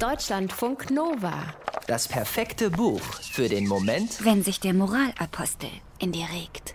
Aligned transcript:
Deutschlandfunk 0.00 0.92
Nova. 0.92 1.42
Das 1.88 2.06
perfekte 2.06 2.70
Buch 2.70 3.00
für 3.32 3.48
den 3.48 3.66
Moment, 3.66 4.24
wenn 4.24 4.44
sich 4.44 4.60
der 4.60 4.72
Moralapostel 4.72 5.70
in 5.98 6.12
dir 6.12 6.28
regt. 6.32 6.72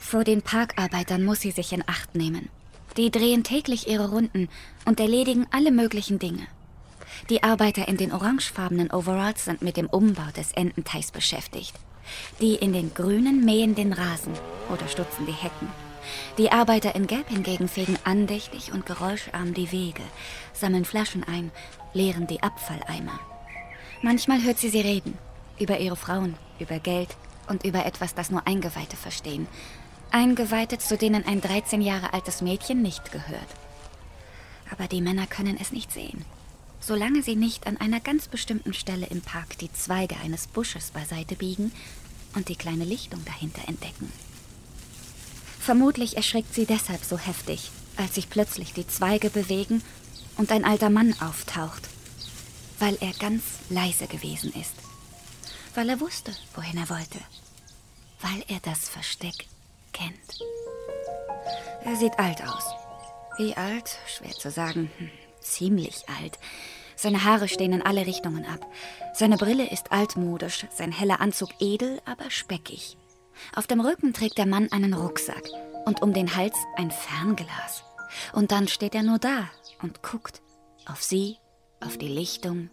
Vor 0.00 0.24
den 0.24 0.40
Parkarbeitern 0.40 1.22
muss 1.22 1.40
sie 1.40 1.50
sich 1.50 1.74
in 1.74 1.84
Acht 1.86 2.14
nehmen. 2.14 2.48
Die 2.96 3.10
drehen 3.10 3.44
täglich 3.44 3.86
ihre 3.86 4.08
Runden 4.08 4.48
und 4.86 4.98
erledigen 4.98 5.46
alle 5.50 5.72
möglichen 5.72 6.18
Dinge. 6.18 6.46
Die 7.28 7.42
Arbeiter 7.42 7.86
in 7.86 7.98
den 7.98 8.12
orangefarbenen 8.12 8.90
Overalls 8.90 9.44
sind 9.44 9.60
mit 9.60 9.76
dem 9.76 9.90
Umbau 9.90 10.30
des 10.34 10.52
Ententeichs 10.52 11.10
beschäftigt. 11.10 11.74
Die 12.40 12.54
in 12.54 12.72
den 12.72 12.94
grünen 12.94 13.44
mähen 13.44 13.74
den 13.74 13.92
Rasen 13.92 14.32
oder 14.72 14.88
stutzen 14.88 15.26
die 15.26 15.32
Hecken. 15.32 15.68
Die 16.38 16.52
Arbeiter 16.52 16.94
in 16.94 17.06
Gelb 17.06 17.28
hingegen 17.28 17.68
fegen 17.68 17.98
andächtig 18.04 18.72
und 18.72 18.86
geräuscharm 18.86 19.54
die 19.54 19.72
Wege, 19.72 20.02
sammeln 20.52 20.84
Flaschen 20.84 21.24
ein, 21.24 21.50
leeren 21.92 22.26
die 22.26 22.42
Abfalleimer. 22.42 23.18
Manchmal 24.02 24.42
hört 24.42 24.58
sie 24.58 24.70
sie 24.70 24.80
reden. 24.80 25.18
Über 25.58 25.78
ihre 25.78 25.96
Frauen, 25.96 26.36
über 26.58 26.78
Geld 26.78 27.16
und 27.48 27.64
über 27.64 27.84
etwas, 27.84 28.14
das 28.14 28.30
nur 28.30 28.46
Eingeweihte 28.46 28.96
verstehen. 28.96 29.46
Eingeweihte, 30.10 30.78
zu 30.78 30.96
denen 30.96 31.26
ein 31.26 31.40
13 31.40 31.82
Jahre 31.82 32.14
altes 32.14 32.40
Mädchen 32.40 32.82
nicht 32.82 33.12
gehört. 33.12 33.48
Aber 34.70 34.86
die 34.86 35.02
Männer 35.02 35.26
können 35.26 35.58
es 35.60 35.72
nicht 35.72 35.92
sehen. 35.92 36.24
Solange 36.80 37.22
sie 37.22 37.36
nicht 37.36 37.66
an 37.66 37.76
einer 37.76 38.00
ganz 38.00 38.26
bestimmten 38.28 38.72
Stelle 38.72 39.06
im 39.06 39.20
Park 39.20 39.58
die 39.58 39.72
Zweige 39.72 40.16
eines 40.16 40.46
Busches 40.46 40.92
beiseite 40.92 41.36
biegen 41.36 41.72
und 42.34 42.48
die 42.48 42.56
kleine 42.56 42.84
Lichtung 42.84 43.22
dahinter 43.26 43.68
entdecken. 43.68 44.10
Vermutlich 45.60 46.16
erschrickt 46.16 46.54
sie 46.54 46.64
deshalb 46.64 47.04
so 47.04 47.18
heftig, 47.18 47.70
als 47.96 48.14
sich 48.14 48.30
plötzlich 48.30 48.72
die 48.72 48.86
Zweige 48.86 49.28
bewegen 49.28 49.82
und 50.38 50.50
ein 50.52 50.64
alter 50.64 50.88
Mann 50.88 51.14
auftaucht, 51.20 51.82
weil 52.78 52.96
er 53.00 53.12
ganz 53.12 53.42
leise 53.68 54.06
gewesen 54.06 54.52
ist, 54.54 54.74
weil 55.74 55.90
er 55.90 56.00
wusste, 56.00 56.32
wohin 56.54 56.78
er 56.78 56.88
wollte, 56.88 57.18
weil 58.22 58.42
er 58.48 58.58
das 58.62 58.88
Versteck 58.88 59.46
kennt. 59.92 60.40
Er 61.84 61.94
sieht 61.96 62.18
alt 62.18 62.42
aus. 62.42 62.64
Wie 63.36 63.54
alt? 63.54 63.98
Schwer 64.06 64.32
zu 64.32 64.50
sagen. 64.50 64.90
Hm, 64.96 65.10
ziemlich 65.40 66.08
alt. 66.08 66.38
Seine 66.96 67.24
Haare 67.24 67.48
stehen 67.48 67.72
in 67.72 67.82
alle 67.82 68.06
Richtungen 68.06 68.46
ab. 68.46 68.66
Seine 69.14 69.36
Brille 69.36 69.70
ist 69.70 69.92
altmodisch, 69.92 70.66
sein 70.74 70.92
heller 70.92 71.20
Anzug 71.20 71.50
edel, 71.60 72.00
aber 72.06 72.30
speckig. 72.30 72.96
Auf 73.54 73.66
dem 73.66 73.80
Rücken 73.80 74.12
trägt 74.12 74.38
der 74.38 74.46
Mann 74.46 74.70
einen 74.72 74.94
Rucksack 74.94 75.44
und 75.86 76.02
um 76.02 76.12
den 76.12 76.36
Hals 76.36 76.56
ein 76.76 76.90
Fernglas. 76.90 77.84
Und 78.32 78.52
dann 78.52 78.68
steht 78.68 78.94
er 78.94 79.02
nur 79.02 79.18
da 79.18 79.48
und 79.82 80.02
guckt 80.02 80.42
auf 80.86 81.02
sie, 81.02 81.36
auf 81.80 81.98
die 81.98 82.08
Lichtung. 82.08 82.70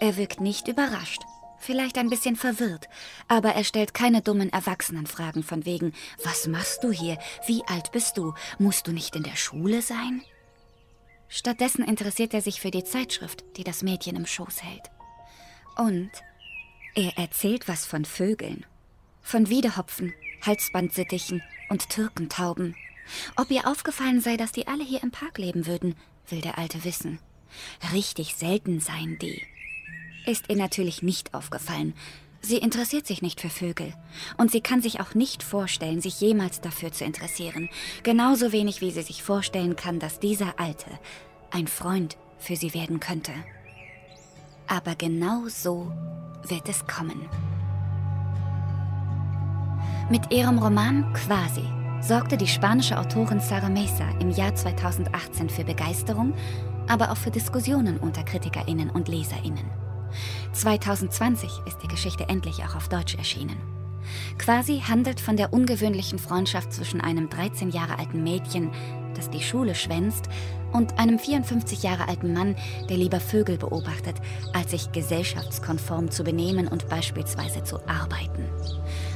Er 0.00 0.16
wirkt 0.16 0.40
nicht 0.40 0.68
überrascht, 0.68 1.22
vielleicht 1.58 1.98
ein 1.98 2.10
bisschen 2.10 2.36
verwirrt, 2.36 2.88
aber 3.28 3.50
er 3.50 3.64
stellt 3.64 3.94
keine 3.94 4.22
dummen 4.22 4.52
Erwachsenenfragen 4.52 5.42
von 5.42 5.64
wegen, 5.64 5.92
was 6.22 6.46
machst 6.46 6.84
du 6.84 6.90
hier? 6.90 7.18
Wie 7.46 7.62
alt 7.66 7.92
bist 7.92 8.16
du? 8.16 8.34
Musst 8.58 8.86
du 8.86 8.92
nicht 8.92 9.16
in 9.16 9.22
der 9.22 9.36
Schule 9.36 9.82
sein? 9.82 10.22
Stattdessen 11.28 11.84
interessiert 11.84 12.34
er 12.34 12.40
sich 12.40 12.60
für 12.60 12.70
die 12.70 12.84
Zeitschrift, 12.84 13.44
die 13.56 13.64
das 13.64 13.82
Mädchen 13.82 14.16
im 14.16 14.26
Schoß 14.26 14.62
hält. 14.62 14.90
Und 15.76 16.10
er 16.94 17.18
erzählt 17.18 17.68
was 17.68 17.84
von 17.84 18.04
Vögeln 18.04 18.64
von 19.26 19.48
Wiedehopfen, 19.48 20.14
Halsbandsittichen 20.40 21.42
und 21.68 21.88
Türkentauben. 21.90 22.76
Ob 23.34 23.50
ihr 23.50 23.66
aufgefallen 23.66 24.20
sei, 24.20 24.36
dass 24.36 24.52
die 24.52 24.68
alle 24.68 24.84
hier 24.84 25.02
im 25.02 25.10
Park 25.10 25.38
leben 25.38 25.66
würden, 25.66 25.96
will 26.28 26.40
der 26.40 26.58
Alte 26.58 26.84
wissen. 26.84 27.18
Richtig 27.92 28.36
selten 28.36 28.78
seien 28.78 29.18
die. 29.18 29.42
Ist 30.26 30.48
ihr 30.48 30.56
natürlich 30.56 31.02
nicht 31.02 31.34
aufgefallen. 31.34 31.94
Sie 32.40 32.58
interessiert 32.58 33.08
sich 33.08 33.20
nicht 33.20 33.40
für 33.40 33.48
Vögel. 33.48 33.94
Und 34.36 34.52
sie 34.52 34.60
kann 34.60 34.80
sich 34.80 35.00
auch 35.00 35.14
nicht 35.14 35.42
vorstellen, 35.42 36.00
sich 36.00 36.20
jemals 36.20 36.60
dafür 36.60 36.92
zu 36.92 37.04
interessieren. 37.04 37.68
Genauso 38.04 38.52
wenig 38.52 38.80
wie 38.80 38.92
sie 38.92 39.02
sich 39.02 39.24
vorstellen 39.24 39.74
kann, 39.74 39.98
dass 39.98 40.20
dieser 40.20 40.60
Alte 40.60 40.86
ein 41.50 41.66
Freund 41.66 42.16
für 42.38 42.54
sie 42.54 42.74
werden 42.74 43.00
könnte. 43.00 43.32
Aber 44.68 44.94
genau 44.94 45.48
so 45.48 45.90
wird 46.44 46.68
es 46.68 46.86
kommen. 46.86 47.28
Mit 50.08 50.32
ihrem 50.32 50.60
Roman 50.60 51.12
Quasi 51.14 51.64
sorgte 52.00 52.36
die 52.36 52.46
spanische 52.46 52.96
Autorin 52.96 53.40
Sara 53.40 53.68
Mesa 53.68 54.08
im 54.20 54.30
Jahr 54.30 54.54
2018 54.54 55.50
für 55.50 55.64
Begeisterung, 55.64 56.32
aber 56.86 57.10
auch 57.10 57.16
für 57.16 57.32
Diskussionen 57.32 57.96
unter 57.96 58.22
Kritikerinnen 58.22 58.88
und 58.88 59.08
Leserinnen. 59.08 59.68
2020 60.52 61.50
ist 61.66 61.78
die 61.82 61.88
Geschichte 61.88 62.28
endlich 62.28 62.62
auch 62.62 62.76
auf 62.76 62.88
Deutsch 62.88 63.16
erschienen. 63.16 63.56
Quasi 64.38 64.80
handelt 64.86 65.20
von 65.20 65.36
der 65.36 65.52
ungewöhnlichen 65.52 66.20
Freundschaft 66.20 66.72
zwischen 66.72 67.00
einem 67.00 67.28
13 67.28 67.70
Jahre 67.70 67.98
alten 67.98 68.22
Mädchen, 68.22 68.70
das 69.16 69.30
die 69.30 69.42
Schule 69.42 69.74
schwänzt, 69.74 70.28
und 70.72 70.98
einem 70.98 71.18
54 71.18 71.82
Jahre 71.82 72.08
alten 72.08 72.32
Mann, 72.32 72.56
der 72.88 72.96
lieber 72.96 73.20
Vögel 73.20 73.56
beobachtet, 73.56 74.16
als 74.52 74.72
sich 74.72 74.92
gesellschaftskonform 74.92 76.10
zu 76.10 76.22
benehmen 76.22 76.68
und 76.68 76.88
beispielsweise 76.88 77.64
zu 77.64 77.76
arbeiten. 77.88 78.44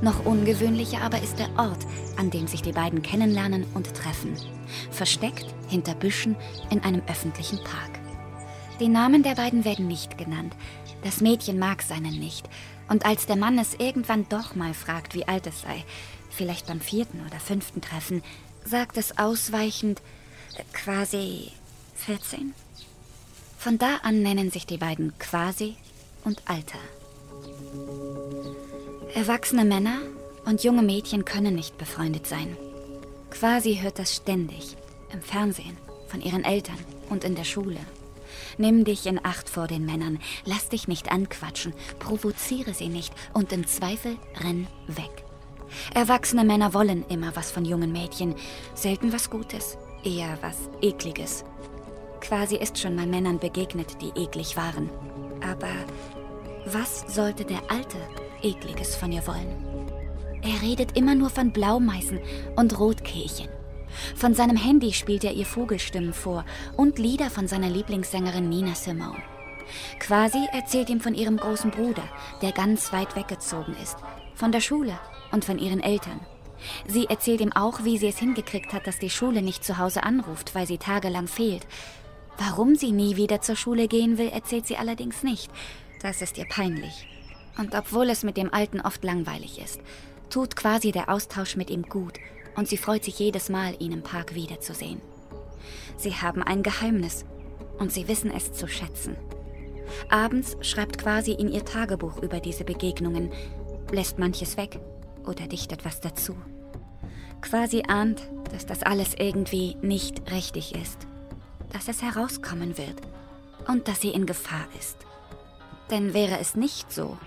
Noch 0.00 0.26
ungewöhnlicher 0.26 1.00
aber 1.00 1.22
ist 1.22 1.38
der 1.38 1.50
Ort, 1.56 1.78
an 2.16 2.30
dem 2.30 2.46
sich 2.46 2.62
die 2.62 2.72
beiden 2.72 3.02
kennenlernen 3.02 3.64
und 3.74 3.94
treffen. 3.94 4.36
Versteckt 4.90 5.46
hinter 5.68 5.94
Büschen 5.94 6.36
in 6.70 6.80
einem 6.80 7.02
öffentlichen 7.08 7.58
Park. 7.58 8.00
Die 8.80 8.88
Namen 8.88 9.22
der 9.22 9.36
beiden 9.36 9.64
werden 9.64 9.86
nicht 9.86 10.18
genannt. 10.18 10.54
Das 11.04 11.20
Mädchen 11.20 11.58
mag 11.58 11.82
seinen 11.82 12.18
nicht. 12.18 12.48
Und 12.88 13.06
als 13.06 13.26
der 13.26 13.36
Mann 13.36 13.58
es 13.58 13.74
irgendwann 13.74 14.26
doch 14.28 14.56
mal 14.56 14.74
fragt, 14.74 15.14
wie 15.14 15.28
alt 15.28 15.46
es 15.46 15.62
sei, 15.62 15.84
vielleicht 16.30 16.66
beim 16.66 16.80
vierten 16.80 17.20
oder 17.26 17.38
fünften 17.38 17.80
Treffen, 17.80 18.22
sagt 18.64 18.96
es 18.96 19.18
ausweichend, 19.18 20.00
quasi 20.72 21.52
14. 21.96 22.54
Von 23.58 23.78
da 23.78 23.96
an 24.02 24.22
nennen 24.22 24.50
sich 24.50 24.66
die 24.66 24.78
beiden 24.78 25.16
quasi 25.18 25.76
und 26.24 26.42
Alter. 26.46 26.78
Erwachsene 29.14 29.64
Männer 29.64 29.98
und 30.44 30.64
junge 30.64 30.82
Mädchen 30.82 31.24
können 31.24 31.54
nicht 31.54 31.78
befreundet 31.78 32.26
sein. 32.26 32.56
Quasi 33.30 33.76
hört 33.76 33.98
das 33.98 34.14
ständig, 34.14 34.76
im 35.12 35.22
Fernsehen, 35.22 35.76
von 36.08 36.20
ihren 36.20 36.44
Eltern 36.44 36.78
und 37.10 37.24
in 37.24 37.34
der 37.34 37.44
Schule. 37.44 37.80
Nimm 38.58 38.84
dich 38.84 39.06
in 39.06 39.24
Acht 39.24 39.48
vor 39.48 39.66
den 39.66 39.84
Männern, 39.84 40.20
lass 40.44 40.68
dich 40.68 40.88
nicht 40.88 41.10
anquatschen, 41.10 41.74
provoziere 41.98 42.74
sie 42.74 42.88
nicht 42.88 43.12
und 43.32 43.52
im 43.52 43.66
Zweifel 43.66 44.16
renn 44.40 44.66
weg. 44.86 45.23
Erwachsene 45.94 46.44
Männer 46.44 46.74
wollen 46.74 47.04
immer 47.08 47.34
was 47.34 47.50
von 47.50 47.64
jungen 47.64 47.92
Mädchen, 47.92 48.34
selten 48.74 49.12
was 49.12 49.30
Gutes, 49.30 49.76
eher 50.04 50.38
was 50.40 50.68
Ekliges. 50.82 51.44
Quasi 52.20 52.56
ist 52.56 52.78
schon 52.78 52.94
mal 52.94 53.06
Männern 53.06 53.38
begegnet, 53.38 54.00
die 54.00 54.18
eklig 54.20 54.56
waren. 54.56 54.88
Aber 55.42 55.74
was 56.66 57.04
sollte 57.14 57.44
der 57.44 57.60
Alte 57.68 57.98
Ekliges 58.44 58.94
von 58.94 59.10
ihr 59.10 59.26
wollen. 59.26 59.64
Er 60.42 60.60
redet 60.62 60.96
immer 60.96 61.14
nur 61.14 61.30
von 61.30 61.52
Blaumeißen 61.52 62.20
und 62.56 62.78
Rotkehlchen. 62.78 63.48
Von 64.14 64.34
seinem 64.34 64.56
Handy 64.56 64.92
spielt 64.92 65.24
er 65.24 65.32
ihr 65.32 65.46
Vogelstimmen 65.46 66.12
vor 66.12 66.44
und 66.76 66.98
Lieder 66.98 67.30
von 67.30 67.48
seiner 67.48 67.70
Lieblingssängerin 67.70 68.48
Nina 68.48 68.74
Simone. 68.74 69.22
Quasi 69.98 70.46
erzählt 70.52 70.90
ihm 70.90 71.00
von 71.00 71.14
ihrem 71.14 71.38
großen 71.38 71.70
Bruder, 71.70 72.02
der 72.42 72.52
ganz 72.52 72.92
weit 72.92 73.16
weggezogen 73.16 73.74
ist, 73.82 73.96
von 74.34 74.52
der 74.52 74.60
Schule 74.60 74.98
und 75.34 75.44
von 75.44 75.58
ihren 75.58 75.80
Eltern. 75.80 76.20
Sie 76.86 77.06
erzählt 77.06 77.40
ihm 77.40 77.52
auch, 77.52 77.84
wie 77.84 77.98
sie 77.98 78.06
es 78.06 78.18
hingekriegt 78.18 78.72
hat, 78.72 78.86
dass 78.86 78.98
die 78.98 79.10
Schule 79.10 79.42
nicht 79.42 79.64
zu 79.64 79.76
Hause 79.76 80.02
anruft, 80.02 80.54
weil 80.54 80.66
sie 80.66 80.78
tagelang 80.78 81.26
fehlt. 81.26 81.66
Warum 82.38 82.74
sie 82.74 82.92
nie 82.92 83.16
wieder 83.16 83.42
zur 83.42 83.56
Schule 83.56 83.86
gehen 83.86 84.16
will, 84.16 84.28
erzählt 84.28 84.66
sie 84.66 84.76
allerdings 84.76 85.22
nicht. 85.22 85.50
Das 86.00 86.22
ist 86.22 86.38
ihr 86.38 86.46
peinlich. 86.46 87.06
Und 87.58 87.74
obwohl 87.74 88.08
es 88.08 88.24
mit 88.24 88.36
dem 88.36 88.52
Alten 88.52 88.80
oft 88.80 89.04
langweilig 89.04 89.60
ist, 89.60 89.80
tut 90.30 90.56
quasi 90.56 90.90
der 90.90 91.08
Austausch 91.08 91.56
mit 91.56 91.70
ihm 91.70 91.82
gut 91.82 92.14
und 92.56 92.66
sie 92.68 92.76
freut 92.76 93.04
sich 93.04 93.18
jedes 93.18 93.48
Mal, 93.48 93.76
ihn 93.78 93.92
im 93.92 94.02
Park 94.02 94.34
wiederzusehen. 94.34 95.00
Sie 95.96 96.14
haben 96.14 96.42
ein 96.42 96.62
Geheimnis 96.62 97.24
und 97.78 97.92
sie 97.92 98.08
wissen 98.08 98.30
es 98.30 98.52
zu 98.52 98.66
schätzen. 98.66 99.16
Abends 100.08 100.56
schreibt 100.60 100.98
quasi 100.98 101.32
in 101.32 101.52
ihr 101.52 101.64
Tagebuch 101.64 102.22
über 102.22 102.40
diese 102.40 102.64
Begegnungen, 102.64 103.30
lässt 103.92 104.18
manches 104.18 104.56
weg 104.56 104.80
oder 105.26 105.46
dichtet 105.46 105.84
was 105.84 106.00
dazu. 106.00 106.36
Quasi 107.40 107.82
ahnt, 107.88 108.22
dass 108.52 108.66
das 108.66 108.82
alles 108.82 109.14
irgendwie 109.14 109.76
nicht 109.82 110.30
richtig 110.30 110.74
ist, 110.74 111.06
dass 111.72 111.88
es 111.88 112.02
herauskommen 112.02 112.78
wird 112.78 113.00
und 113.68 113.88
dass 113.88 114.00
sie 114.00 114.10
in 114.10 114.26
Gefahr 114.26 114.66
ist. 114.78 114.98
Denn 115.90 116.14
wäre 116.14 116.38
es 116.38 116.54
nicht 116.54 116.92
so, 116.92 117.18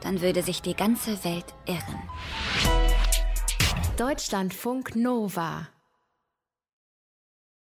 dann 0.00 0.20
würde 0.20 0.42
sich 0.42 0.62
die 0.62 0.74
ganze 0.74 1.22
Welt 1.24 1.54
irren. 1.66 2.02
Deutschlandfunk 3.96 4.96
Nova 4.96 5.68